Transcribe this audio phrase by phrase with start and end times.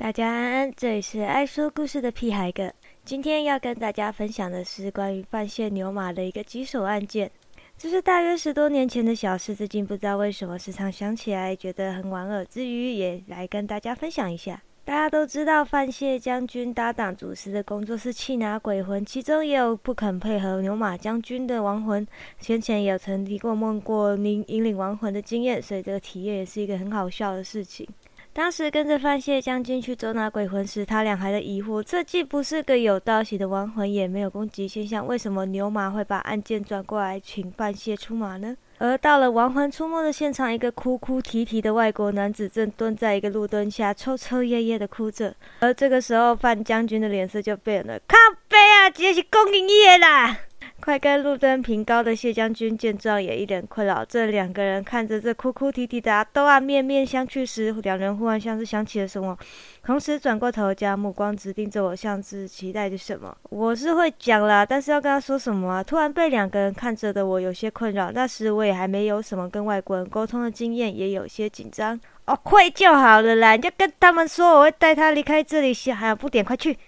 [0.00, 2.72] 大家安安，这里是爱说故事的屁孩哥。
[3.04, 7.30] 今天要跟大家分享的是关于范谢牛马的一个棘手案件。
[7.76, 14.62] 这是大约十多年前的小事，至今不知道为什么时常想起来觉得很莞尔，之余也来跟大家分享一下。
[14.86, 22.04] 大家都知道范谢将军搭档主持的工作是气拿鬼魂，其中也有不肯配合牛马将军的亡魂。
[22.38, 27.86] 先前也有曾提过梦过引引领亡魂的经验，所以这个体验也是一个很好笑的事情。
[28.32, 38.56] 当时跟着范谢将军去捉拿鬼魂时，他俩还在疑惑：这既不是个有道行的亡魂，也没有攻击现象，为什么牛马会把案件转过来请范谢出马呢？
[38.78, 45.34] 而到了亡魂出没的现场，一个哭哭啼啼的外国男子正蹲在一个路墩下，抽抽噎噎的哭着。
[45.58, 48.16] 而这个时候，范将军的脸色就变了，靠
[48.48, 50.38] 背啊，这是公营业啦！
[50.82, 54.02] 快跟路灯平高的谢将军见状，也一脸困扰。
[54.04, 59.36] 这两个人看着这哭哭啼啼的阿豆啊，面面相觑时，两人忽然像是想起了什么，
[59.84, 63.36] 同时转过头，将目光直盯着我，像是期待着什么。
[63.50, 65.84] 我是会讲啦，但是要跟他说什么啊？
[65.84, 68.10] 突然被两个人看着的我有些困扰。
[68.10, 72.00] 那时我也还没有什么跟外国人沟通的经验，也有些紧张。
[72.30, 75.74] 哦，会就好了啦，你就跟他们说我会带他离开这里。
[75.92, 76.78] 还有不点，快去！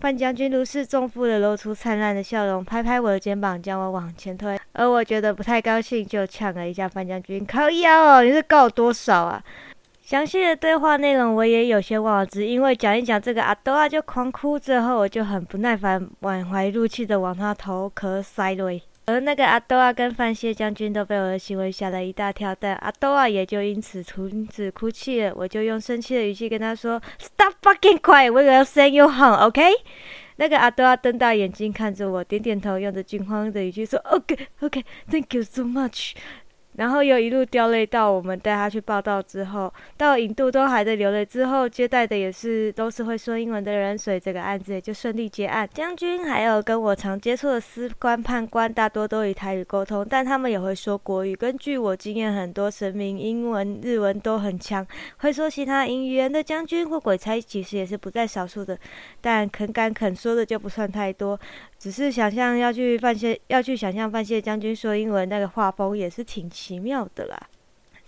[0.00, 4.58] 范将军如释重负的露出灿烂的笑容，拍拍我的肩膀，将我往前推。
[4.72, 9.40] 而我觉得不太高兴，就呛了一下范将军：“靠腰哦，你是告我多少啊？”
[10.02, 18.82] 详细的对话内容我也有些忘了，只因为讲一讲这个阿多啊就狂哭，之后我就很不耐烦，满怀怒气的往他头壳塞雷。
[19.08, 25.32] 而那个阿多啊跟范谢将军都被我的行为吓了一大跳，但阿多啊也就因此停止哭泣了。
[25.34, 29.62] 我就用生气的语气跟他说：“Stop fucking quiet, we will send you home, OK？”
[30.36, 36.12] 那个阿多啊瞪大眼睛看着我，点点头，用着惊慌的语气说：“OK, OK, thank you so much。”
[36.78, 45.68] 然后又一路掉泪到我们带他去报道之后，到引渡都还在流泪之后，接待的也是都是会说英文的人，所以这个案子也就顺利结案。
[45.74, 51.34] 将军还有跟我常接触的司官判官，大多都以台语沟通，但他们也会说国语。
[51.34, 58.78] 根据我经验，很多神明英文、日文都很强，会说其他英语言的将军或鬼差其实也是不在少数的，
[59.20, 61.36] 但肯敢肯说的就不算太多。
[61.78, 67.47] 只是想象要去范谢，要去想象范谢将军说英文那个画风也是挺奇妙的啦。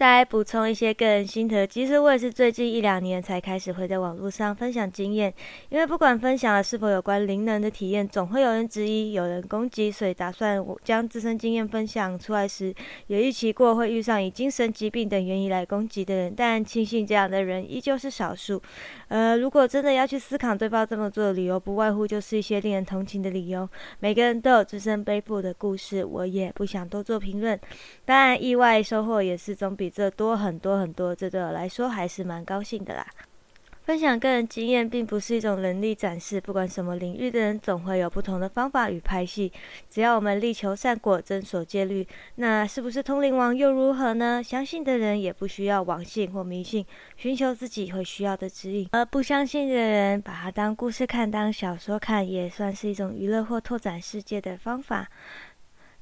[0.00, 5.30] 再补充一些个人心得，其实我也是最近一两年才开始会在网络上分享经验，
[5.68, 12.74] 因为不管分享的是否有关灵能的体验，总会有人质疑、有人攻击，所以打算我将自身经验分享出来时，
[13.08, 18.62] 也预期过会遇上以精神疾病等原因来攻击的人，但庆幸这样的人依旧是少数。
[19.08, 23.68] 呃，如果真的要去思考对方这么做的理由，不外乎就是一些令人同情的理由。
[23.98, 27.60] 每个人都有自身背负的故事，我也不想多做评论。
[28.06, 29.89] 当然，意外收获也是总比。
[29.90, 33.06] 这多很多很多，这对我来说还是蛮高兴的啦。
[33.82, 39.50] 分享个人经验并不是一种能力展示，不管什么领域的人，总会有不同的方法与拍戏。
[39.88, 42.06] 只要我们力求善果，真所戒律，
[42.36, 44.40] 那是不是通灵王又如何呢？
[44.40, 46.86] 相信的人也不需要网信或迷信，
[47.16, 55.08] 寻求自己会需要的指引；而不相信的人，把它当故事看，当小说看，也算是一种娱乐或拓展世界的方法。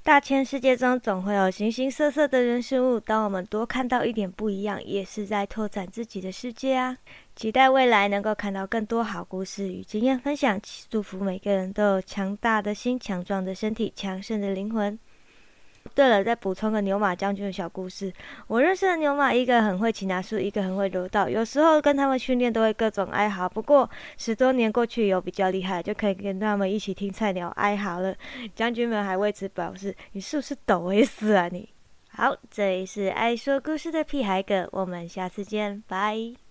[0.09, 6.97] 大千世界中总会有形形色色的人事物，当我们多看到一点不一样，也是在拓展自己的世界啊！
[7.37, 10.59] 期待未来能够看到更多好故事与经验分享，
[10.89, 14.99] 祝福每个人都有强大的心、强壮的身体、强盛的灵魂。
[15.99, 18.13] 对了，再补充个牛马将军的小故事。
[18.47, 21.29] 我认识的牛马，一个很会擒拿术，一个很会柔道。
[21.29, 23.49] 有时候跟他们训练都会各种哀嚎。
[23.49, 28.15] 不过十多年过去，有比较厉害，就可以跟他们一起听菜鸟哀嚎了。
[28.55, 31.69] 将军们还为此表示：“你是不是抖 S 啊你？”
[32.15, 36.48] 好，这里是爱说故事的屁孩哥，我们下次见，拜。